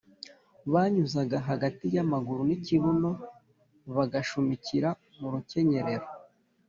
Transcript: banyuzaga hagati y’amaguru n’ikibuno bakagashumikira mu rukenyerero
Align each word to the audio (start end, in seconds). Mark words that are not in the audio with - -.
banyuzaga 0.73 1.37
hagati 1.49 1.85
y’amaguru 1.95 2.41
n’ikibuno 2.45 3.11
bakagashumikira 3.95 4.89
mu 5.17 5.27
rukenyerero 5.33 6.07